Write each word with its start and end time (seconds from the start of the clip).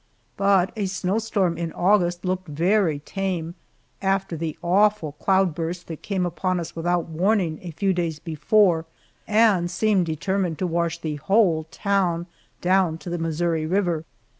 But 0.35 0.73
a 0.75 0.87
snowstorm 0.87 1.59
in 1.59 1.71
August 1.73 2.25
looked 2.25 2.47
very 2.47 2.97
tame 2.97 3.53
after 4.01 4.35
the 4.35 4.57
awful 4.63 5.11
cloud 5.11 5.53
burst 5.53 5.85
that 5.89 6.01
came 6.01 6.25
upon 6.25 6.59
us 6.59 6.75
without 6.75 7.05
warning 7.07 7.59
a 7.61 7.69
few 7.69 7.93
days 7.93 8.17
before, 8.17 8.87
and 9.27 9.69
seemed 9.69 10.07
determined 10.07 10.57
to 10.57 10.65
wash 10.65 10.97
the 10.97 11.17
whole 11.17 11.65
town 11.65 12.25
down 12.61 12.97
to 12.97 13.11
the 13.11 13.19
Missouri 13.19 13.67
River. 13.67 14.03